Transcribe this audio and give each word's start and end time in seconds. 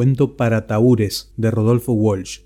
Cuento 0.00 0.34
para 0.34 0.66
Taúres 0.66 1.34
de 1.36 1.50
Rodolfo 1.50 1.92
Walsh. 1.92 2.38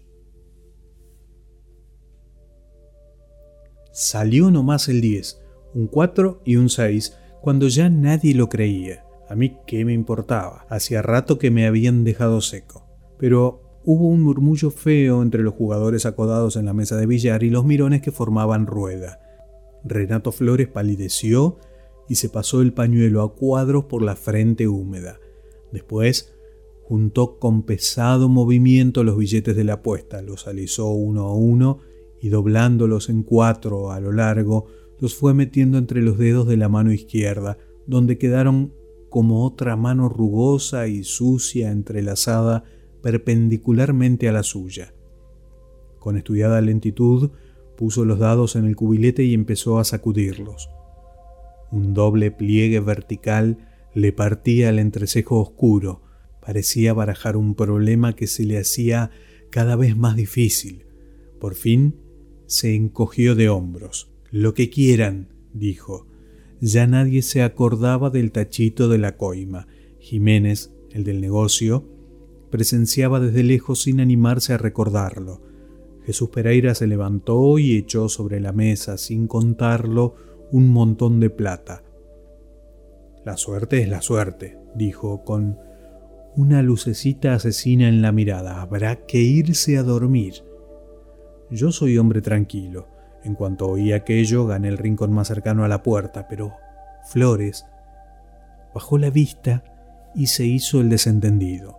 Salió 3.93 4.51
nomás 4.51 4.89
el 4.89 5.01
10, 5.01 5.41
un 5.75 5.87
4 5.87 6.43
y 6.45 6.57
un 6.57 6.69
6, 6.69 7.17
cuando 7.41 7.69
ya 7.69 7.89
nadie 7.89 8.35
lo 8.35 8.49
creía. 8.49 9.07
A 9.29 9.37
mí 9.37 9.57
qué 9.69 9.85
me 9.85 9.93
importaba, 9.93 10.67
hacía 10.69 11.01
rato 11.01 11.39
que 11.39 11.53
me 11.53 11.69
habían 11.69 12.03
dejado 12.03 12.41
seco. 12.41 12.89
Pero 13.21 13.79
hubo 13.85 14.09
un 14.09 14.23
murmullo 14.23 14.73
feo 14.73 15.23
entre 15.23 15.45
los 15.45 15.55
jugadores 15.55 16.07
acodados 16.07 16.57
en 16.57 16.65
la 16.65 16.75
mesa 16.75 16.97
de 16.97 17.07
billar 17.07 17.45
y 17.45 17.51
los 17.51 17.65
mirones 17.65 18.03
que 18.03 18.11
formaban 18.11 18.67
rueda. 18.67 19.21
Renato 19.85 20.33
Flores 20.33 20.67
palideció 20.67 21.59
y 22.09 22.17
se 22.17 22.29
pasó 22.29 22.63
el 22.63 22.73
pañuelo 22.73 23.23
a 23.23 23.37
cuadros 23.37 23.85
por 23.85 24.03
la 24.03 24.17
frente 24.17 24.67
húmeda. 24.67 25.21
Después 25.71 26.34
juntó 26.85 27.39
con 27.39 27.63
pesado 27.63 28.29
movimiento 28.29 29.05
los 29.05 29.17
billetes 29.17 29.57
de 29.57 29.65
la 29.65 29.75
apuesta, 29.75 30.21
los 30.23 30.47
alisó 30.47 30.89
uno 30.89 31.23
a 31.23 31.35
uno 31.35 31.79
y 32.21 32.29
doblándolos 32.29 33.09
en 33.09 33.23
cuatro 33.23 33.91
a 33.91 34.01
lo 34.01 34.13
largo, 34.13 34.67
los 35.01 35.15
fue 35.15 35.35
metiendo 35.35 35.79
entre 35.79 36.03
los 36.03 36.19
dedos 36.19 36.47
de 36.47 36.57
la 36.57 36.69
mano 36.69 36.93
izquierda, 36.93 37.59
donde 37.87 38.19
quedaron 38.19 38.73
como 39.09 39.45
otra 39.45 39.77
mano 39.77 40.09
rugosa 40.09 40.87
y 40.87 41.05
sucia 41.05 41.71
entrelazada 41.71 42.65
perpendicularmente 43.03 44.29
a 44.29 44.33
la 44.33 44.43
suya. 44.43 44.95
Con 45.99 46.17
estudiada 46.17 46.61
lentitud, 46.61 47.31
puso 47.77 48.05
los 48.05 48.19
dados 48.19 48.57
en 48.57 48.67
el 48.67 48.77
cubilete 48.77 49.25
y 49.25 49.35
empezó 49.35 49.79
a 49.79 49.85
sacudirlos. 49.85 50.69
Un 51.71 51.95
doble 51.95 52.31
pliegue 52.31 52.81
vertical 52.81 53.59
le 53.95 54.13
partía 54.13 54.69
el 54.69 54.79
entrecejo 54.79 55.41
oscuro, 55.41 56.03
parecía 56.45 56.93
barajar 56.93 57.37
un 57.37 57.55
problema 57.55 58.15
que 58.15 58.27
se 58.27 58.45
le 58.45 58.59
hacía 58.59 59.11
cada 59.51 59.77
vez 59.77 59.97
más 59.97 60.17
difícil. 60.17 60.87
Por 61.41 61.55
fin 61.55 61.97
se 62.47 62.75
encogió 62.75 63.35
de 63.35 63.49
hombros. 63.49 64.11
Lo 64.31 64.53
que 64.55 64.69
quieran, 64.69 65.29
dijo. 65.53 66.07
Ya 66.61 66.87
nadie 66.87 67.23
se 67.23 67.43
acordaba 67.43 68.11
del 68.11 68.33
tachito 68.33 68.89
de 68.89 68.99
la 68.99 69.17
coima. 69.17 69.67
Jiménez, 69.99 70.73
el 70.91 71.05
del 71.05 71.21
negocio, 71.21 71.89
presenciaba 72.51 73.21
desde 73.21 73.43
lejos 73.43 73.83
sin 73.83 74.01
animarse 74.01 74.53
a 74.53 74.59
recordarlo. 74.59 75.43
Jesús 76.05 76.29
Pereira 76.29 76.75
se 76.75 76.87
levantó 76.87 77.59
y 77.59 77.77
echó 77.77 78.09
sobre 78.09 78.41
la 78.41 78.53
mesa, 78.53 78.99
sin 78.99 79.27
contarlo, 79.27 80.15
un 80.53 80.71
montón 80.71 81.21
de 81.21 81.31
plata. 81.31 81.83
La 83.25 83.39
suerte 83.39 83.81
es 83.81 83.89
la 83.89 84.03
suerte, 84.03 84.59
dijo 84.75 85.25
con 85.25 85.59
una 86.37 86.63
lucecita 86.63 87.35
asesina 87.35 87.89
en 87.89 88.03
la 88.03 88.13
mirada. 88.13 88.61
Habrá 88.61 89.07
que 89.07 89.19
irse 89.19 89.79
a 89.79 89.83
dormir. 89.83 90.35
Yo 91.51 91.73
soy 91.73 91.99
hombre 91.99 92.21
tranquilo. 92.21 92.89
En 93.23 93.35
cuanto 93.35 93.69
oí 93.69 93.93
aquello, 93.93 94.47
gané 94.47 94.69
el 94.69 94.79
rincón 94.79 95.13
más 95.13 95.29
cercano 95.29 95.65
a 95.65 95.69
la 95.69 95.83
puerta, 95.83 96.27
pero 96.29 96.53
Flores 97.09 97.65
bajó 98.75 98.99
la 98.99 99.11
vista 99.11 99.65
y 100.15 100.27
se 100.27 100.45
hizo 100.45 100.81
el 100.81 100.89
desentendido. 100.89 101.79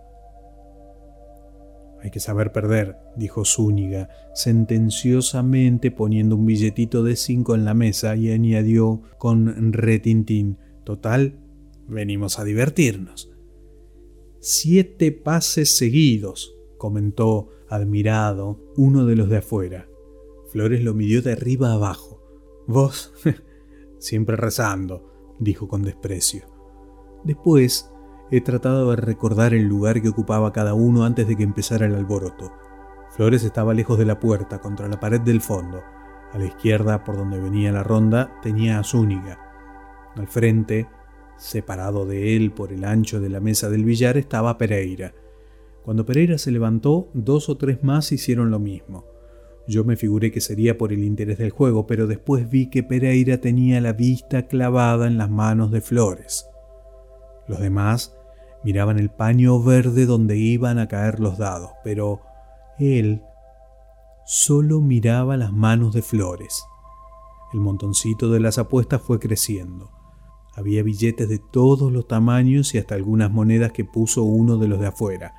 Hay 2.02 2.10
que 2.10 2.20
saber 2.20 2.52
perder, 2.52 2.96
dijo 3.16 3.44
Zúñiga, 3.44 4.08
sentenciosamente 4.34 5.90
poniendo 5.90 6.36
un 6.36 6.46
billetito 6.46 7.02
de 7.02 7.16
cinco 7.16 7.54
en 7.54 7.64
la 7.64 7.74
mesa 7.74 8.16
y 8.16 8.30
añadió 8.30 9.02
con 9.18 9.72
retintín, 9.72 10.58
total, 10.84 11.38
venimos 11.88 12.38
a 12.38 12.44
divertirnos. 12.44 13.35
Siete 14.48 15.10
pases 15.10 15.76
seguidos, 15.76 16.56
comentó 16.78 17.48
admirado 17.68 18.60
uno 18.76 19.04
de 19.04 19.16
los 19.16 19.28
de 19.28 19.38
afuera. 19.38 19.88
Flores 20.52 20.84
lo 20.84 20.94
midió 20.94 21.20
de 21.20 21.32
arriba 21.32 21.72
abajo. 21.72 22.22
Vos, 22.68 23.12
siempre 23.98 24.36
rezando, 24.36 25.34
dijo 25.40 25.66
con 25.66 25.82
desprecio. 25.82 26.44
Después 27.24 27.90
He 28.30 28.40
tratado 28.40 28.90
de 28.90 28.96
recordar 28.96 29.52
el 29.52 29.64
lugar 29.64 30.00
que 30.00 30.08
ocupaba 30.10 30.52
cada 30.52 30.74
uno 30.74 31.04
antes 31.04 31.26
de 31.26 31.34
que 31.34 31.42
empezara 31.42 31.86
el 31.86 31.96
alboroto. 31.96 32.52
Flores 33.10 33.42
estaba 33.42 33.74
lejos 33.74 33.98
de 33.98 34.04
la 34.04 34.20
puerta, 34.20 34.60
contra 34.60 34.86
la 34.86 35.00
pared 35.00 35.20
del 35.20 35.40
fondo. 35.40 35.82
A 36.32 36.38
la 36.38 36.46
izquierda, 36.46 37.02
por 37.02 37.16
donde 37.16 37.40
venía 37.40 37.72
la 37.72 37.82
ronda, 37.82 38.32
tenía 38.42 38.78
a 38.78 38.84
Zúñiga. 38.84 39.38
Al 40.16 40.28
frente, 40.28 40.88
separado 41.38 42.06
de 42.06 42.36
él 42.36 42.52
por 42.52 42.72
el 42.72 42.84
ancho 42.84 43.20
de 43.20 43.28
la 43.28 43.40
mesa 43.40 43.68
del 43.70 43.84
billar, 43.84 44.16
estaba 44.16 44.58
Pereira. 44.58 45.14
Cuando 45.84 46.04
Pereira 46.04 46.38
se 46.38 46.50
levantó, 46.50 47.08
dos 47.14 47.48
o 47.48 47.56
tres 47.56 47.84
más 47.84 48.10
hicieron 48.12 48.50
lo 48.50 48.58
mismo. 48.58 49.04
Yo 49.68 49.84
me 49.84 49.96
figuré 49.96 50.30
que 50.30 50.40
sería 50.40 50.78
por 50.78 50.92
el 50.92 51.04
interés 51.04 51.38
del 51.38 51.50
juego, 51.50 51.86
pero 51.86 52.06
después 52.06 52.48
vi 52.48 52.70
que 52.70 52.82
Pereira 52.82 53.40
tenía 53.40 53.80
la 53.80 53.92
vista 53.92 54.46
clavada 54.46 55.06
en 55.06 55.18
las 55.18 55.30
manos 55.30 55.70
de 55.70 55.80
Flores. 55.80 56.46
Los 57.48 57.60
demás 57.60 58.16
miraban 58.64 58.98
el 58.98 59.10
paño 59.10 59.62
verde 59.62 60.06
donde 60.06 60.36
iban 60.36 60.78
a 60.78 60.88
caer 60.88 61.20
los 61.20 61.38
dados, 61.38 61.70
pero 61.84 62.20
él 62.78 63.22
solo 64.24 64.80
miraba 64.80 65.36
las 65.36 65.52
manos 65.52 65.94
de 65.94 66.02
flores. 66.02 66.64
El 67.52 67.60
montoncito 67.60 68.28
de 68.30 68.40
las 68.40 68.58
apuestas 68.58 69.00
fue 69.00 69.20
creciendo. 69.20 69.95
Había 70.56 70.82
billetes 70.82 71.28
de 71.28 71.38
todos 71.38 71.92
los 71.92 72.08
tamaños 72.08 72.74
y 72.74 72.78
hasta 72.78 72.94
algunas 72.94 73.30
monedas 73.30 73.72
que 73.72 73.84
puso 73.84 74.22
uno 74.22 74.56
de 74.56 74.68
los 74.68 74.80
de 74.80 74.86
afuera. 74.86 75.34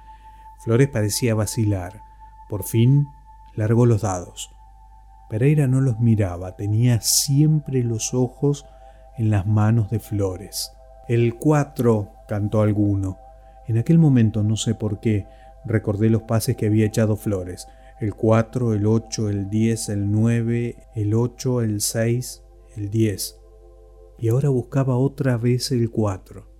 Flores 0.59 0.89
parecía 0.89 1.33
vacilar. 1.33 2.03
Por 2.47 2.63
fin 2.63 3.07
largó 3.55 3.87
los 3.87 4.01
dados. 4.01 4.51
Pereira 5.29 5.67
no 5.67 5.81
los 5.81 5.99
miraba, 5.99 6.55
tenía 6.55 7.01
siempre 7.01 7.83
los 7.83 8.13
ojos 8.13 8.65
en 9.17 9.31
las 9.31 9.47
manos 9.47 9.89
de 9.89 9.99
Flores. 9.99 10.71
El 11.07 11.35
cuatro, 11.35 12.11
cantó 12.27 12.61
alguno. 12.61 13.17
En 13.67 13.77
aquel 13.77 13.97
momento, 13.97 14.43
no 14.43 14.55
sé 14.55 14.75
por 14.75 14.99
qué, 14.99 15.25
recordé 15.65 16.09
los 16.09 16.21
pases 16.23 16.55
que 16.55 16.67
había 16.67 16.85
echado 16.85 17.15
Flores. 17.15 17.67
El 17.99 18.13
cuatro, 18.13 18.73
el 18.73 18.85
ocho, 18.85 19.29
el 19.29 19.49
diez, 19.49 19.89
el 19.89 20.11
nueve, 20.11 20.75
el 20.95 21.15
ocho, 21.15 21.61
el 21.61 21.81
seis, 21.81 22.43
el 22.75 22.91
diez. 22.91 23.39
Y 24.19 24.29
ahora 24.29 24.49
buscaba 24.49 24.97
otra 24.97 25.37
vez 25.37 25.71
el 25.71 25.89
cuatro. 25.89 26.51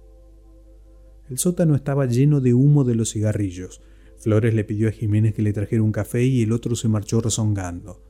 El 1.30 1.38
sótano 1.38 1.76
estaba 1.76 2.06
lleno 2.06 2.40
de 2.40 2.54
humo 2.54 2.84
de 2.84 2.96
los 2.96 3.12
cigarrillos. 3.12 3.82
Flores 4.18 4.54
le 4.54 4.64
pidió 4.64 4.88
a 4.88 4.92
Jiménez 4.92 5.34
que 5.34 5.42
le 5.42 5.54
trajera 5.54 5.84
un 5.84 5.92
café 5.92 6.24
y 6.24 6.44
el 6.44 6.52
otro 6.52 6.76
se 6.76 6.88
marchó 6.88 7.22
rezongando. 7.22 8.04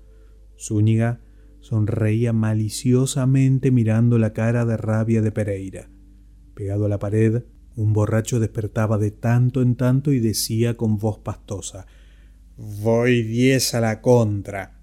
Zúñiga 0.59 1.22
sonreía 1.59 2.34
maliciosamente 2.34 3.72
mirando 3.72 4.18
la 4.18 4.34
cara 4.34 4.66
de 4.66 4.78
rabia 4.78 5.22
de 5.22 5.31
Pereira. 5.31 5.90
Pegado 6.53 6.85
a 6.85 6.90
la 6.90 7.00
pared, 7.00 7.44
un 7.75 7.94
borracho 7.94 8.40
despertaba 8.40 8.97
de 8.97 9.12
tanto 9.12 9.62
en 9.62 9.75
tanto 9.75 10.12
y 10.12 10.19
decía 10.19 10.75
con 10.75 10.97
voz 10.97 11.19
pastosa, 11.19 11.85
Voy 12.58 13.22
diez 13.22 13.75
a 13.75 13.81
la 13.81 14.02
contra. 14.02 14.81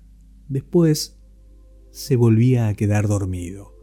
Después 0.48 1.20
se 1.90 2.14
volvía 2.14 2.68
a 2.68 2.74
quedar 2.74 3.08
dormido. 3.08 3.73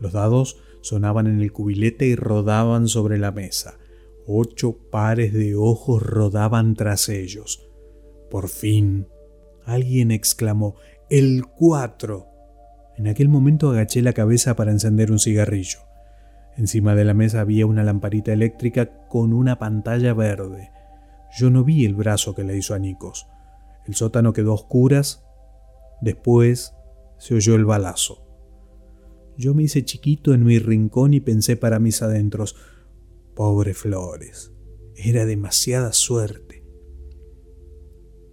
Los 0.00 0.12
dados 0.12 0.56
sonaban 0.80 1.26
en 1.26 1.40
el 1.40 1.52
cubilete 1.52 2.06
y 2.06 2.16
rodaban 2.16 2.88
sobre 2.88 3.18
la 3.18 3.30
mesa. 3.30 3.78
Ocho 4.26 4.76
pares 4.90 5.32
de 5.32 5.54
ojos 5.54 6.02
rodaban 6.02 6.74
tras 6.74 7.08
ellos. 7.08 7.68
Por 8.30 8.48
fin, 8.48 9.06
alguien 9.64 10.10
exclamó, 10.10 10.76
El 11.08 11.44
cuatro. 11.46 12.26
En 12.96 13.08
aquel 13.08 13.28
momento 13.28 13.70
agaché 13.70 14.02
la 14.02 14.12
cabeza 14.12 14.56
para 14.56 14.70
encender 14.70 15.10
un 15.10 15.18
cigarrillo. 15.18 15.80
Encima 16.56 16.94
de 16.94 17.04
la 17.04 17.14
mesa 17.14 17.40
había 17.40 17.66
una 17.66 17.84
lamparita 17.84 18.32
eléctrica 18.32 19.06
con 19.08 19.32
una 19.32 19.58
pantalla 19.58 20.14
verde. 20.14 20.70
Yo 21.38 21.50
no 21.50 21.64
vi 21.64 21.84
el 21.84 21.94
brazo 21.94 22.34
que 22.34 22.44
le 22.44 22.56
hizo 22.56 22.74
a 22.74 22.78
Nikos. 22.78 23.26
El 23.86 23.94
sótano 23.94 24.32
quedó 24.32 24.52
a 24.52 24.54
oscuras. 24.54 25.24
Después 26.00 26.74
se 27.18 27.34
oyó 27.34 27.54
el 27.54 27.64
balazo. 27.64 28.29
Yo 29.40 29.54
me 29.54 29.62
hice 29.62 29.86
chiquito 29.86 30.34
en 30.34 30.44
mi 30.44 30.58
rincón 30.58 31.14
y 31.14 31.20
pensé 31.20 31.56
para 31.56 31.78
mis 31.78 32.02
adentros, 32.02 32.56
pobre 33.34 33.72
Flores, 33.72 34.52
era 34.94 35.24
demasiada 35.24 35.94
suerte. 35.94 36.62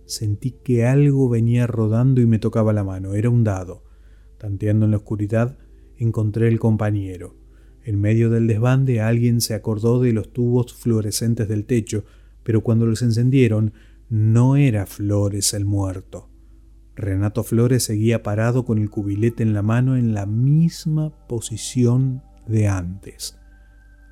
Sentí 0.06 0.51
que 0.51 0.86
algo 0.86 1.30
venía 1.30 1.65
rodando 1.65 2.19
y 2.19 2.25
me 2.25 2.39
tocaba 2.39 2.74
la 2.74 2.83
mano, 2.83 3.13
era 3.13 3.30
un 3.30 3.45
dado. 3.45 3.86
Tanteando 4.38 4.83
en 4.83 4.92
la 4.92 4.98
oscuridad, 4.98 5.57
encontré 5.95 6.50
el 6.50 6.59
compañero. 6.59 7.38
En 7.86 8.01
medio 8.01 8.30
del 8.30 8.45
desbande 8.45 9.00
alguien 9.00 9.39
se 9.39 9.54
acordó 9.54 10.01
de 10.01 10.12
los 10.12 10.33
tubos 10.33 10.74
fluorescentes 10.74 11.48
del 11.48 11.63
techo, 11.63 12.04
pero 12.44 12.63
cuando 12.63 12.86
los 12.86 13.01
encendieron 13.01 13.71
no 14.09 14.57
era 14.57 14.86
Flores 14.86 15.54
el 15.54 15.63
muerto. 15.63 16.27
Renato 16.97 17.44
Flores 17.44 17.83
seguía 17.83 18.23
parado 18.23 18.65
con 18.65 18.79
el 18.79 18.89
cubilete 18.89 19.44
en 19.44 19.53
la 19.53 19.61
mano 19.61 19.95
en 19.95 20.15
la 20.15 20.25
misma 20.25 21.11
posición 21.27 22.23
de 22.47 22.67
antes. 22.67 23.38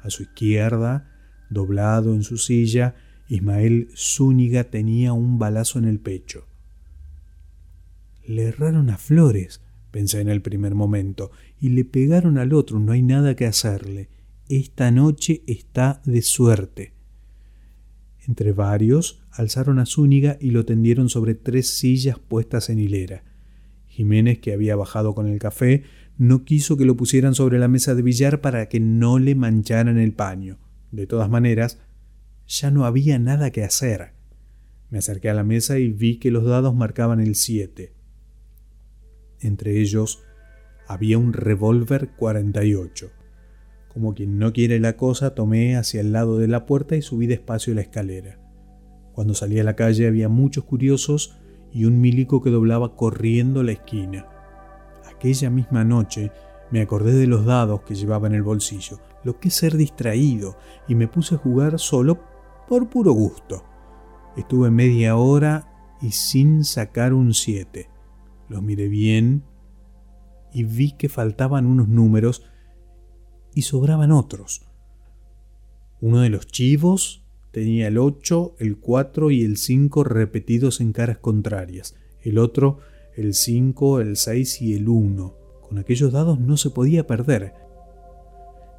A 0.04 0.12
su 0.12 0.24
izquierda, 0.24 1.12
doblado 1.50 2.14
en 2.14 2.22
su 2.22 2.38
silla 2.38 2.94
Ismael 3.28 3.90
Zúñiga 3.96 4.66
tenía 4.66 5.14
un 5.14 5.40
balazo 5.40 5.80
en 5.80 5.86
el 5.86 6.00
pecho. 6.00 6.48
Le 8.24 8.44
erraron 8.44 8.92
a 8.92 8.98
Flores, 8.98 9.62
pensé 9.90 10.22
en 10.22 10.30
el 10.30 10.44
primer 10.44 10.76
momento, 10.76 11.32
y 11.60 11.70
le 11.70 11.86
pegaron 11.86 12.38
al 12.38 12.54
otro, 12.54 12.80
no 12.80 12.92
hay 12.92 13.02
nada 13.02 13.36
que 13.36 13.48
hacerle. 13.48 14.10
Esta 14.48 14.92
noche 14.92 15.42
está 15.48 16.02
de 16.06 16.22
suerte. 16.22 16.95
Entre 18.28 18.54
varios, 18.54 19.24
alzaron 19.32 19.80
a 19.80 19.86
Zúñiga 19.86 20.38
y 20.40 20.52
lo 20.52 20.66
tendieron 20.66 21.10
sobre 21.10 21.36
tres 21.36 21.78
sillas 21.78 22.18
puestas 22.20 22.70
en 22.70 22.80
hilera. 22.80 23.24
Jiménez, 23.88 24.40
que 24.40 24.54
había 24.54 24.76
bajado 24.76 25.14
con 25.14 25.28
el 25.28 25.40
café, 25.40 25.84
no 26.18 26.44
quiso 26.44 26.76
que 26.78 26.86
lo 26.86 26.98
pusieran 26.98 27.36
sobre 27.36 27.60
la 27.60 27.68
mesa 27.68 27.94
de 27.94 28.02
billar 28.02 28.42
para 28.42 28.68
que 28.68 28.80
no 28.80 29.20
le 29.20 29.36
mancharan 29.36 29.98
el 29.98 30.14
paño. 30.14 30.58
De 30.92 31.08
todas 31.08 31.30
maneras, 31.30 31.80
ya 32.48 32.72
no 32.72 32.86
había 32.86 33.20
nada 33.20 33.52
que 33.52 33.64
hacer. 33.64 34.14
Me 34.90 35.00
acerqué 35.00 35.30
a 35.30 35.34
la 35.34 35.44
mesa 35.44 35.78
y 35.78 35.90
vi 35.90 36.18
que 36.18 36.32
los 36.32 36.46
dados 36.46 36.74
marcaban 36.76 37.20
el 37.20 37.36
7. 37.36 37.94
Entre 39.42 39.82
ellos 39.82 40.24
había 40.88 41.18
un 41.18 41.34
revólver 41.34 42.10
48. 42.16 43.12
Como 43.96 44.14
quien 44.14 44.38
no 44.40 44.52
quiere 44.52 44.82
la 44.82 44.98
cosa, 44.98 45.36
tomé 45.36 45.78
hacia 45.78 46.02
el 46.02 46.12
lado 46.12 46.38
de 46.38 46.50
la 46.50 46.66
puerta 46.66 46.98
y 46.98 47.02
subí 47.02 47.28
despacio 47.28 47.74
la 47.74 47.80
escalera. 47.80 48.38
Cuando 49.14 49.34
salí 49.34 49.58
a 49.58 49.64
la 49.64 49.78
calle 49.78 50.06
había 50.06 50.28
muchos 50.28 50.66
curiosos 50.66 51.38
y 51.72 51.86
un 51.86 52.02
milico 52.02 52.44
que 52.44 52.50
doblaba 52.50 52.98
corriendo 52.98 53.64
la 53.64 53.72
esquina. 53.72 54.28
Aquella 55.10 55.50
misma 55.50 55.86
noche 55.86 56.34
me 56.72 56.82
acordé 56.82 57.14
de 57.14 57.26
los 57.26 57.46
dados 57.46 57.84
que 57.84 57.96
llevaba 57.96 58.28
en 58.28 58.34
el 58.34 58.44
bolsillo, 58.44 59.00
lo 59.24 59.40
que 59.40 59.48
es 59.48 59.54
ser 59.54 59.78
distraído, 59.78 60.58
y 60.90 60.96
me 60.96 61.08
puse 61.08 61.36
a 61.36 61.38
jugar 61.38 61.80
solo 61.80 62.20
por 62.68 62.90
puro 62.90 63.14
gusto. 63.14 63.64
Estuve 64.36 64.72
media 64.72 65.16
hora 65.16 65.72
y 66.02 66.12
sin 66.12 66.66
sacar 66.66 67.14
un 67.14 67.34
7. 67.34 67.90
Los 68.50 68.62
miré 68.62 68.90
bien 68.90 69.46
y 70.52 70.66
vi 70.66 70.92
que 70.92 71.08
faltaban 71.08 71.66
unos 71.66 71.88
números 71.88 72.44
y 73.56 73.64
sobraban 73.64 74.12
otros. 74.12 74.62
Uno 76.02 76.22
de 76.22 76.30
los 76.30 76.46
chivos 76.46 77.24
tenía 77.52 77.88
el 77.88 77.98
8, 77.98 78.58
el 78.60 78.78
4 78.78 79.32
y 79.32 79.44
el 79.44 79.58
5 79.58 80.04
repetidos 80.04 80.82
en 80.82 80.92
caras 80.92 81.18
contrarias, 81.18 81.96
el 82.22 82.38
otro 82.38 82.80
el 83.16 83.34
5, 83.34 84.02
el 84.02 84.18
6 84.18 84.62
y 84.62 84.74
el 84.74 84.90
1. 84.90 85.34
Con 85.68 85.78
aquellos 85.78 86.12
dados 86.12 86.40
no 86.40 86.58
se 86.58 86.70
podía 86.70 87.08
perder. 87.08 87.54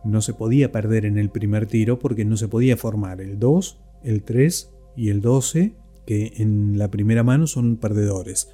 No 0.05 0.21
se 0.21 0.35
podía 0.35 0.71
perder 0.71 1.05
en 1.05 1.19
el 1.19 1.31
primer 1.31 1.67
tiro 1.67 1.99
porque 1.99 2.25
no 2.25 2.37
se 2.37 2.49
podía 2.49 2.77
formar 2.77 3.21
el 3.21 3.39
2, 3.39 3.79
el 4.05 4.23
3 4.23 4.73
y 4.95 5.09
el 5.09 5.21
12, 5.21 5.75
que 6.07 6.35
en 6.37 6.79
la 6.79 6.91
primera 6.91 7.25
mano 7.25 7.47
son 7.47 7.77
perdedores. 7.77 8.51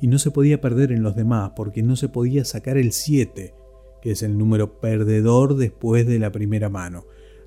Y 0.00 0.08
no 0.08 0.18
se 0.18 0.30
podía 0.30 0.60
perder 0.60 0.92
en 0.92 1.02
los 1.02 1.14
demás 1.14 1.52
porque 1.54 1.82
no 1.82 1.96
se 1.96 2.08
podía 2.08 2.44
sacar 2.44 2.76
el 2.76 2.92
7, 2.92 3.54
que 4.02 4.12
es 4.12 4.22
el 4.22 4.38
número 4.38 4.80
perdedor 4.80 5.56
después 5.56 6.06
de 6.06 6.18
la 6.18 6.32
primera 6.32 6.68
mano. 6.68 7.06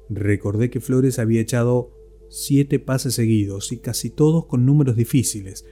Recordé 0.09 0.69
que 0.69 0.79
Flores 0.79 1.19
había 1.19 1.41
echado 1.41 1.91
siete 2.29 2.79
pases 2.79 3.15
seguidos 3.15 3.71
y 3.71 3.77
casi 3.77 4.09
todos 4.09 4.45
con 4.45 4.65
números 4.65 4.95
difíciles. 4.95 5.65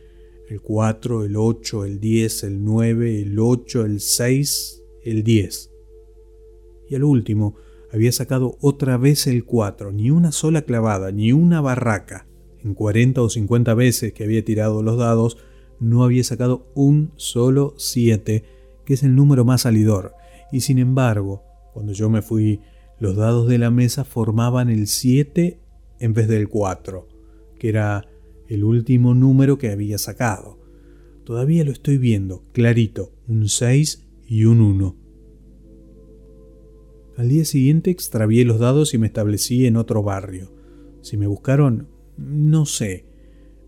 El 0.48 0.62
4, 0.62 1.26
el 1.26 1.36
8, 1.36 1.86
el 1.86 2.00
10, 2.00 2.44
el 2.44 2.64
9, 2.64 3.22
el 3.22 3.40
8, 3.40 3.86
el 3.86 4.00
6, 4.00 4.84
el 5.04 5.24
10. 5.24 5.72
Y 6.90 6.96
al 6.96 7.04
último 7.04 7.56
había 7.92 8.12
sacado 8.12 8.58
otra 8.62 8.98
vez 8.98 9.28
el 9.28 9.44
4, 9.44 9.92
ni 9.92 10.12
una 10.12 10.32
sola 10.32 10.62
clavada, 10.64 11.12
ni 11.12 11.34
una 11.34 11.62
barraca. 11.62 12.28
En 12.64 12.74
40 12.74 13.22
o 13.22 13.30
50 13.30 13.74
veces 13.74 14.14
que 14.14 14.24
había 14.24 14.46
tirado 14.46 14.84
los 14.84 14.98
dados, 14.98 15.38
no 15.80 16.04
había 16.04 16.24
sacado 16.24 16.68
un 16.76 17.12
solo 17.16 17.74
7, 17.78 18.44
que 18.86 18.94
es 18.94 19.04
el 19.04 19.16
número 19.16 19.46
más 19.46 19.62
salidor. 19.62 20.14
Y 20.52 20.62
sin 20.62 20.80
embargo, 20.80 21.44
cuando 21.74 21.94
yo 21.94 22.10
me 22.10 22.22
fui, 22.22 22.62
los 23.00 23.16
dados 23.16 23.48
de 23.48 23.58
la 23.58 23.72
mesa 23.72 24.04
formaban 24.04 24.70
el 24.70 24.88
7 24.88 25.60
en 26.00 26.14
vez 26.14 26.28
del 26.28 26.50
4, 26.50 27.08
que 27.58 27.70
era 27.70 28.08
el 28.48 28.64
último 28.64 29.14
número 29.14 29.58
que 29.58 29.72
había 29.72 29.98
sacado. 29.98 30.60
Todavía 31.24 31.64
lo 31.64 31.72
estoy 31.72 31.98
viendo, 31.98 32.44
clarito, 32.52 33.14
un 33.28 33.48
6 33.48 34.08
y 34.28 34.46
un 34.46 34.62
1. 34.62 34.98
Al 37.18 37.30
día 37.30 37.46
siguiente 37.46 37.92
extravié 37.92 38.46
los 38.46 38.60
dados 38.60 38.94
y 38.94 38.98
me 38.98 39.08
establecí 39.08 39.66
en 39.66 39.78
otro 39.78 40.04
barrio. 40.04 40.52
Si 41.02 41.18
me 41.18 41.28
buscaron, 41.28 41.88
no 42.18 42.66
sé. 42.66 43.06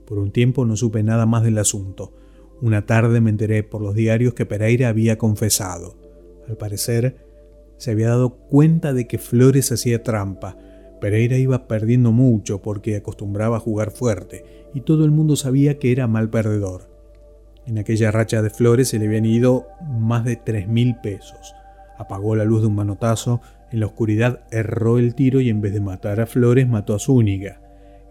Por 0.05 0.17
un 0.17 0.31
tiempo 0.31 0.65
no 0.65 0.75
supe 0.75 1.03
nada 1.03 1.25
más 1.25 1.43
del 1.43 1.57
asunto. 1.57 2.13
Una 2.61 2.85
tarde 2.85 3.21
me 3.21 3.29
enteré 3.29 3.63
por 3.63 3.81
los 3.81 3.95
diarios 3.95 4.33
que 4.33 4.45
Pereira 4.45 4.89
había 4.89 5.17
confesado. 5.17 6.02
Al 6.47 6.57
parecer, 6.57 7.17
se 7.77 7.91
había 7.91 8.09
dado 8.09 8.35
cuenta 8.35 8.93
de 8.93 9.07
que 9.07 9.17
Flores 9.17 9.71
hacía 9.71 10.03
trampa 10.03 10.57
Pereira 11.03 11.35
iba 11.37 11.67
perdiendo 11.67 12.13
mucho 12.13 12.61
porque 12.61 12.95
acostumbraba 12.95 13.57
a 13.57 13.59
jugar 13.59 13.91
fuerte 13.91 14.45
y 14.73 14.79
todo 14.79 15.03
el 15.03 15.11
mundo 15.11 15.35
sabía 15.35 15.77
que 15.77 15.91
era 15.91 16.07
mal 16.07 16.29
perdedor. 16.29 16.89
En 17.65 17.77
aquella 17.77 18.09
racha 18.09 18.41
de 18.41 18.49
flores 18.49 18.87
se 18.87 18.99
le 18.99 19.07
habían 19.07 19.25
ido 19.25 19.67
más 19.85 20.23
de 20.23 20.37
tres 20.37 20.69
mil 20.69 20.95
pesos. 21.03 21.55
Apagó 21.97 22.37
la 22.37 22.45
luz 22.45 22.61
de 22.61 22.67
un 22.67 22.75
manotazo, 22.75 23.41
en 23.69 23.81
la 23.81 23.87
oscuridad 23.87 24.45
erró 24.49 24.97
el 24.97 25.13
tiro 25.13 25.41
y 25.41 25.49
en 25.49 25.59
vez 25.59 25.73
de 25.73 25.81
matar 25.81 26.21
a 26.21 26.25
Flores 26.25 26.69
mató 26.69 26.95
a 26.95 26.99
Zúñiga. 26.99 27.59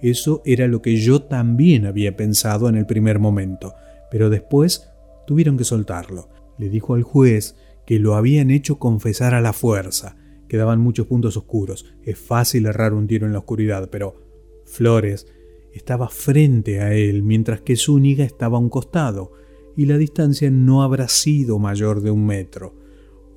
Eso 0.02 0.42
era 0.44 0.66
lo 0.66 0.82
que 0.82 0.96
yo 0.96 1.22
también 1.22 1.86
había 1.86 2.14
pensado 2.14 2.68
en 2.68 2.76
el 2.76 2.84
primer 2.84 3.20
momento, 3.20 3.74
pero 4.10 4.28
después 4.28 4.92
tuvieron 5.26 5.56
que 5.56 5.64
soltarlo. 5.64 6.28
Le 6.58 6.68
dijo 6.68 6.92
al 6.92 7.04
juez 7.04 7.56
que 7.86 7.98
lo 7.98 8.14
habían 8.14 8.50
hecho 8.50 8.78
confesar 8.78 9.34
a 9.34 9.40
la 9.40 9.52
fuerza, 9.52 10.16
Quedaban 10.52 10.80
muchos 10.80 11.06
puntos 11.06 11.38
oscuros. 11.38 11.86
Es 12.02 12.18
fácil 12.18 12.66
errar 12.66 12.92
un 12.92 13.06
tiro 13.06 13.26
en 13.26 13.32
la 13.32 13.38
oscuridad, 13.38 13.88
pero 13.88 14.20
Flores 14.66 15.26
estaba 15.72 16.10
frente 16.10 16.82
a 16.82 16.92
él, 16.92 17.22
mientras 17.22 17.62
que 17.62 17.74
Zúñiga 17.74 18.22
estaba 18.22 18.58
a 18.58 18.60
un 18.60 18.68
costado, 18.68 19.32
y 19.78 19.86
la 19.86 19.96
distancia 19.96 20.50
no 20.50 20.82
habrá 20.82 21.08
sido 21.08 21.58
mayor 21.58 22.02
de 22.02 22.10
un 22.10 22.26
metro. 22.26 22.74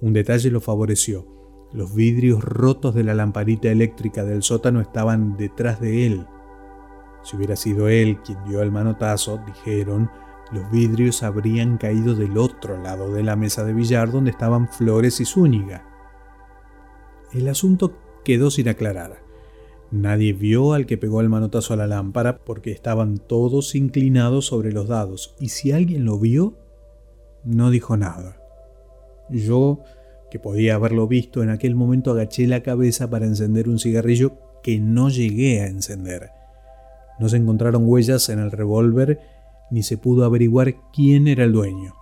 Un 0.02 0.12
detalle 0.12 0.52
lo 0.52 0.60
favoreció. 0.60 1.26
Los 1.72 1.96
vidrios 1.96 2.44
rotos 2.44 2.94
de 2.94 3.06
la 3.06 3.14
lamparita 3.14 3.72
eléctrica 3.72 4.26
del 4.26 4.44
sótano 4.44 4.82
estaban 4.82 5.38
detrás 5.38 5.80
de 5.80 6.08
él. 6.08 6.26
Si 7.24 7.38
hubiera 7.38 7.56
sido 7.56 7.88
él 7.88 8.18
quien 8.26 8.44
dio 8.44 8.62
el 8.62 8.74
manotazo, 8.74 9.40
dijeron, 9.48 10.10
los 10.52 10.70
vidrios 10.72 11.24
habrían 11.24 11.78
caído 11.78 12.16
del 12.16 12.38
otro 12.38 12.82
lado 12.82 13.14
de 13.14 13.24
la 13.24 13.36
mesa 13.36 13.64
de 13.64 13.74
billar 13.74 14.12
donde 14.12 14.32
estaban 14.32 14.70
Flores 14.70 15.20
y 15.20 15.26
Zúñiga 15.26 15.96
el 17.36 17.50
asunto 17.50 17.94
quedó 18.24 18.50
sin 18.50 18.70
aclarar. 18.70 19.24
Nadie 19.92 20.34
vio 20.34 20.74
al 20.74 20.86
que 20.86 20.98
pegó 20.98 21.22
el 21.22 21.30
manotazo 21.30 21.74
a 21.74 21.78
la 21.78 21.88
lámpara 21.88 22.40
porque 22.44 22.72
estaban 22.72 23.18
todos 23.18 23.76
inclinados 23.76 24.48
sobre 24.48 24.72
los 24.72 24.88
dados, 24.88 25.36
y 25.40 25.50
si 25.50 25.72
alguien 25.72 26.06
lo 26.06 26.18
vio, 26.18 26.58
no 27.44 27.70
dijo 27.70 27.98
nada. 27.98 28.38
Yo, 29.30 29.82
que 30.32 30.40
podía 30.40 30.76
haberlo 30.76 31.08
visto, 31.08 31.44
en 31.44 31.50
aquel 31.50 31.76
momento 31.76 32.12
agaché 32.12 32.48
la 32.48 32.64
cabeza 32.64 33.10
para 33.10 33.26
encender 33.26 33.70
un 33.70 33.80
cigarrillo 33.80 34.38
que 34.64 34.80
no 34.80 35.10
llegué 35.10 35.62
a 35.62 35.68
encender. 35.68 36.30
No 37.20 37.30
se 37.30 37.38
encontraron 37.38 37.84
huellas 37.86 38.30
en 38.30 38.40
el 38.40 38.52
revólver 38.52 39.20
ni 39.72 39.84
se 39.84 39.98
pudo 39.98 40.26
averiguar 40.26 40.76
quién 40.92 41.28
era 41.28 41.44
el 41.44 41.52
dueño. 41.52 41.94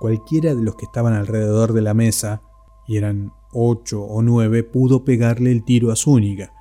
Cualquiera 0.00 0.54
de 0.54 0.62
los 0.62 0.76
que 0.76 0.84
estaban 0.84 1.14
alrededor 1.14 1.72
de 1.72 1.82
la 1.82 1.94
mesa, 1.94 2.42
y 2.86 2.96
eran 2.96 3.32
ocho 3.52 4.02
o 4.02 4.22
nueve, 4.22 4.62
pudo 4.62 5.04
pegarle 5.04 5.52
el 5.52 5.64
tiro 5.64 5.90
a 5.90 5.96
Zúñiga. 5.96 6.52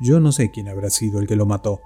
Yo 0.00 0.20
no 0.20 0.32
sé 0.32 0.50
quién 0.50 0.68
habrá 0.68 0.90
sido 0.90 1.18
el 1.18 1.26
que 1.26 1.36
lo 1.36 1.46
mató. 1.46 1.80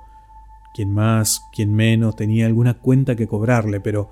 Quien 0.74 0.92
más, 0.92 1.42
quien 1.52 1.72
menos, 1.72 2.16
tenía 2.16 2.46
alguna 2.46 2.74
cuenta 2.74 3.16
que 3.16 3.26
cobrarle, 3.26 3.80
pero 3.80 4.10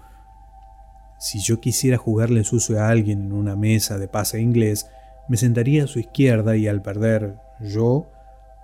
si 1.18 1.40
yo 1.40 1.60
quisiera 1.60 1.98
jugarle 1.98 2.44
sucio 2.44 2.80
a 2.80 2.88
alguien 2.88 3.26
en 3.26 3.32
una 3.32 3.56
mesa 3.56 3.98
de 3.98 4.08
pase 4.08 4.40
inglés, 4.40 4.88
me 5.28 5.36
sentaría 5.36 5.84
a 5.84 5.86
su 5.86 5.98
izquierda 5.98 6.56
y 6.56 6.66
al 6.66 6.82
perder 6.82 7.36
yo, 7.60 8.06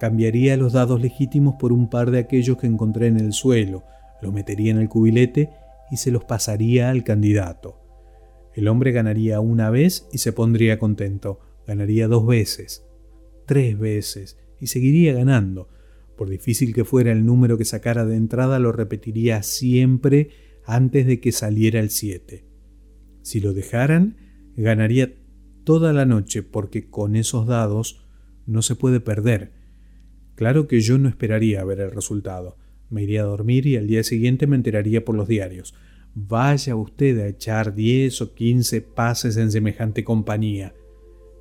cambiaría 0.01 0.57
los 0.57 0.73
dados 0.73 1.01
legítimos 1.01 1.57
por 1.57 1.73
un 1.73 1.89
par 1.89 2.11
de 2.11 2.19
aquellos 2.19 2.57
que 2.57 2.67
encontré 2.67 3.09
en 3.09 3.19
el 3.19 3.33
suelo, 3.33 3.85
los 4.23 4.33
metería 4.33 4.71
en 4.71 4.79
el 4.79 4.89
cubilete 4.89 5.51
y 5.91 5.97
se 5.97 6.11
los 6.11 6.25
pasaría 6.25 6.91
al 6.91 7.05
candidato. 7.05 7.81
El 8.55 8.69
hombre 8.69 8.93
ganaría 8.93 9.41
una 9.41 9.71
vez 9.71 10.09
y 10.13 10.19
se 10.19 10.33
pondría 10.33 10.79
contento, 10.79 11.41
ganaría 11.67 12.09
dos 12.09 12.27
veces, 12.27 12.87
tres 13.47 13.79
veces 13.79 14.39
y 14.61 14.69
seguiría 14.69 15.13
ganando. 15.13 15.69
Por 16.17 16.31
difícil 16.31 16.75
que 16.75 16.85
fuera 16.85 17.13
el 17.13 17.27
número 17.27 17.59
que 17.59 17.67
sacara 17.67 18.07
de 18.07 18.17
entrada, 18.17 18.59
lo 18.59 18.73
repetiría 18.73 19.43
siempre 19.43 20.31
antes 20.65 21.07
de 21.07 21.21
que 21.21 21.33
saliera 21.33 21.81
el 21.81 21.91
7. 21.91 22.47
Si 23.23 23.41
lo 23.41 23.53
dejaran, 23.53 24.17
ganaría 24.57 25.15
toda 25.65 25.93
la 25.93 26.07
noche 26.07 26.43
porque 26.43 26.89
con 26.89 27.17
esos 27.17 27.47
dados 27.47 28.07
no 28.47 28.63
se 28.63 28.75
puede 28.75 29.01
perder. 29.01 29.53
Claro 30.35 30.67
que 30.67 30.81
yo 30.81 30.97
no 30.97 31.09
esperaría 31.09 31.65
ver 31.65 31.81
el 31.81 31.91
resultado. 31.91 32.57
Me 32.91 33.03
iría 33.03 33.23
a 33.23 33.27
dormir 33.27 33.67
y 33.67 33.77
al 33.77 33.87
día 33.87 34.03
siguiente 34.05 34.47
me 34.47 34.57
enteraría 34.57 35.05
por 35.05 35.15
los 35.15 35.29
diarios. 35.29 35.75
Vaya 36.15 36.77
usted 36.77 37.19
a 37.21 37.29
echar 37.29 37.75
10 37.75 38.23
o 38.23 38.35
15 38.35 38.81
pases 38.83 39.37
en 39.37 39.51
semejante 39.51 40.05
compañía. 40.05 40.75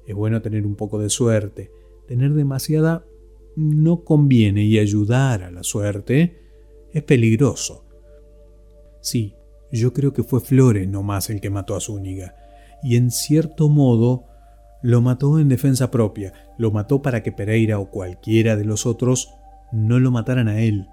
Es 0.05 0.15
bueno 0.15 0.41
tener 0.41 0.65
un 0.65 0.75
poco 0.75 0.99
de 0.99 1.09
suerte. 1.09 1.71
Tener 2.07 2.33
demasiada 2.33 3.05
no 3.55 4.03
conviene 4.03 4.63
y 4.63 4.79
ayudar 4.79 5.43
a 5.43 5.51
la 5.51 5.63
suerte 5.63 6.39
es 6.93 7.03
peligroso. 7.03 7.85
Sí, 9.01 9.35
yo 9.71 9.93
creo 9.93 10.13
que 10.13 10.23
fue 10.23 10.41
Flores 10.41 10.87
no 10.87 11.03
más 11.03 11.29
el 11.29 11.41
que 11.41 11.49
mató 11.49 11.75
a 11.75 11.81
Zúñiga, 11.81 12.35
y 12.83 12.95
en 12.95 13.11
cierto 13.11 13.69
modo 13.69 14.25
lo 14.81 15.01
mató 15.01 15.39
en 15.39 15.49
defensa 15.49 15.89
propia, 15.89 16.33
lo 16.57 16.71
mató 16.71 17.01
para 17.01 17.23
que 17.23 17.31
Pereira 17.31 17.79
o 17.79 17.89
cualquiera 17.89 18.55
de 18.55 18.65
los 18.65 18.85
otros 18.85 19.29
no 19.71 19.99
lo 19.99 20.11
mataran 20.11 20.47
a 20.47 20.61
él. 20.61 20.87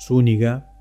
Zúñiga, 0.00 0.72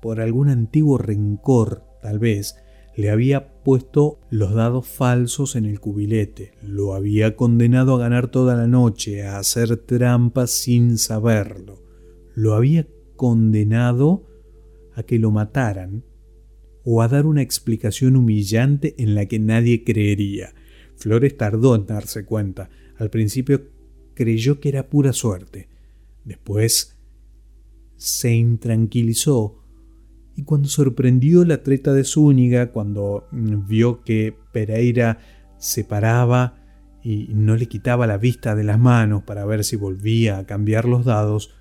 por 0.00 0.20
algún 0.20 0.48
antiguo 0.48 0.98
rencor, 0.98 1.84
tal 2.02 2.18
vez, 2.18 2.56
le 2.96 3.10
había 3.10 3.62
puesto 3.62 4.20
los 4.30 4.52
dados 4.54 4.86
falsos 4.86 5.56
en 5.56 5.64
el 5.64 5.80
cubilete, 5.80 6.52
lo 6.62 6.94
había 6.94 7.36
condenado 7.36 7.94
a 7.94 7.98
ganar 7.98 8.28
toda 8.28 8.54
la 8.56 8.66
noche, 8.66 9.22
a 9.22 9.38
hacer 9.38 9.76
trampas 9.78 10.50
sin 10.50 10.98
saberlo, 10.98 11.82
lo 12.34 12.54
había 12.54 12.86
condenado 13.16 14.26
a 14.94 15.02
que 15.04 15.18
lo 15.18 15.30
mataran 15.30 16.04
o 16.84 17.02
a 17.02 17.08
dar 17.08 17.26
una 17.26 17.42
explicación 17.42 18.16
humillante 18.16 18.94
en 18.98 19.14
la 19.14 19.26
que 19.26 19.38
nadie 19.38 19.84
creería. 19.84 20.54
Flores 20.96 21.36
tardó 21.36 21.74
en 21.74 21.86
darse 21.86 22.24
cuenta. 22.24 22.70
Al 22.96 23.10
principio 23.10 23.68
creyó 24.14 24.60
que 24.60 24.68
era 24.68 24.88
pura 24.88 25.12
suerte. 25.12 25.68
Después 26.24 26.91
se 28.02 28.34
intranquilizó 28.34 29.62
y 30.34 30.42
cuando 30.42 30.68
sorprendió 30.68 31.44
la 31.44 31.62
treta 31.62 31.92
de 31.92 32.04
Zúñiga, 32.04 32.72
cuando 32.72 33.28
mm, 33.30 33.66
vio 33.66 34.02
que 34.02 34.34
Pereira 34.52 35.18
se 35.58 35.84
paraba 35.84 36.58
y 37.02 37.28
no 37.34 37.56
le 37.56 37.66
quitaba 37.66 38.06
la 38.06 38.16
vista 38.16 38.54
de 38.54 38.64
las 38.64 38.78
manos 38.78 39.22
para 39.22 39.44
ver 39.44 39.64
si 39.64 39.76
volvía 39.76 40.38
a 40.38 40.46
cambiar 40.46 40.86
los 40.86 41.04
dados, 41.04 41.54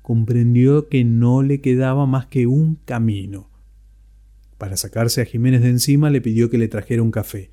comprendió 0.00 0.88
que 0.88 1.04
no 1.04 1.42
le 1.42 1.60
quedaba 1.60 2.06
más 2.06 2.26
que 2.26 2.46
un 2.46 2.76
camino. 2.76 3.50
Para 4.56 4.76
sacarse 4.76 5.20
a 5.20 5.24
Jiménez 5.24 5.62
de 5.62 5.68
encima 5.68 6.10
le 6.10 6.20
pidió 6.20 6.50
que 6.50 6.58
le 6.58 6.68
trajera 6.68 7.02
un 7.02 7.10
café. 7.10 7.50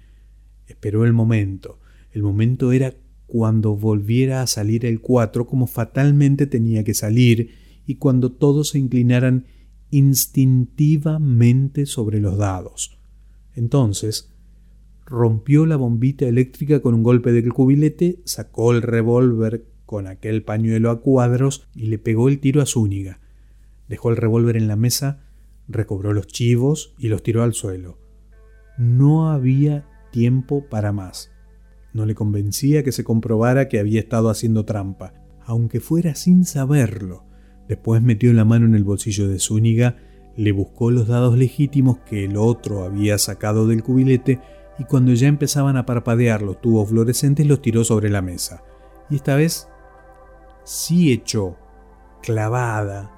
Esperó 0.67 1.05
el 1.05 1.13
momento. 1.13 1.79
El 2.11 2.23
momento 2.23 2.71
era 2.71 2.93
cuando 3.27 3.75
volviera 3.75 4.41
a 4.41 4.47
salir 4.47 4.85
el 4.85 5.01
4 5.01 5.45
como 5.47 5.67
fatalmente 5.67 6.47
tenía 6.47 6.83
que 6.83 6.93
salir 6.93 7.64
y 7.85 7.95
cuando 7.95 8.31
todos 8.31 8.69
se 8.69 8.79
inclinaran 8.79 9.45
instintivamente 9.91 11.85
sobre 11.85 12.19
los 12.19 12.37
dados. 12.37 12.99
Entonces, 13.53 14.31
rompió 15.05 15.65
la 15.65 15.75
bombita 15.75 16.25
eléctrica 16.25 16.81
con 16.81 16.93
un 16.93 17.03
golpe 17.03 17.31
del 17.31 17.53
cubilete, 17.53 18.19
sacó 18.25 18.71
el 18.71 18.81
revólver 18.81 19.65
con 19.85 20.07
aquel 20.07 20.43
pañuelo 20.43 20.89
a 20.89 21.01
cuadros 21.01 21.67
y 21.75 21.87
le 21.87 21.99
pegó 21.99 22.27
el 22.27 22.39
tiro 22.39 22.61
a 22.61 22.65
Zúñiga. 22.65 23.19
Dejó 23.87 24.09
el 24.09 24.17
revólver 24.17 24.57
en 24.57 24.67
la 24.67 24.75
mesa, 24.75 25.23
recobró 25.67 26.13
los 26.13 26.27
chivos 26.27 26.95
y 26.97 27.07
los 27.07 27.21
tiró 27.23 27.43
al 27.43 27.53
suelo. 27.53 27.99
No 28.77 29.29
había 29.31 29.87
tiempo 30.11 30.65
para 30.69 30.91
más. 30.91 31.31
No 31.93 32.05
le 32.05 32.15
convencía 32.15 32.83
que 32.83 32.91
se 32.91 33.03
comprobara 33.03 33.69
que 33.69 33.79
había 33.79 33.99
estado 33.99 34.29
haciendo 34.29 34.65
trampa, 34.65 35.13
aunque 35.45 35.79
fuera 35.79 36.15
sin 36.15 36.43
saberlo. 36.43 37.23
Después 37.67 38.01
metió 38.01 38.31
la 38.33 38.45
mano 38.45 38.65
en 38.65 38.75
el 38.75 38.83
bolsillo 38.83 39.27
de 39.27 39.39
Zúñiga, 39.39 39.97
le 40.37 40.51
buscó 40.51 40.91
los 40.91 41.07
dados 41.07 41.37
legítimos 41.37 41.99
que 41.99 42.25
el 42.25 42.37
otro 42.37 42.83
había 42.83 43.17
sacado 43.17 43.67
del 43.67 43.83
cubilete 43.83 44.39
y 44.77 44.83
cuando 44.83 45.13
ya 45.13 45.27
empezaban 45.27 45.77
a 45.77 45.85
parpadear 45.85 46.41
los 46.41 46.61
tubos 46.61 46.89
fluorescentes 46.89 47.47
los 47.47 47.61
tiró 47.61 47.83
sobre 47.83 48.09
la 48.09 48.21
mesa. 48.21 48.63
Y 49.09 49.15
esta 49.15 49.35
vez 49.35 49.67
sí 50.63 51.11
echó, 51.11 51.57
clavada, 52.21 53.11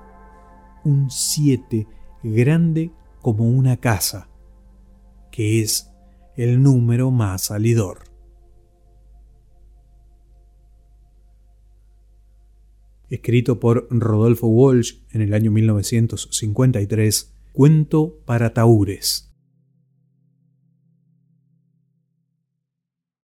un 0.83 1.09
7 1.09 1.87
grande 2.23 2.91
como 3.21 3.45
una 3.49 3.77
casa, 3.77 4.29
que 5.31 5.61
es 5.61 5.91
el 6.35 6.61
número 6.61 7.09
más 7.11 7.43
salidor. 7.43 7.99
Escrito 13.09 13.59
por 13.59 13.87
Rodolfo 13.89 14.47
Walsh 14.47 14.95
en 15.11 15.21
el 15.21 15.33
año 15.33 15.51
1953, 15.51 17.33
Cuento 17.53 18.19
para 18.25 18.53
Taúres. 18.53 19.27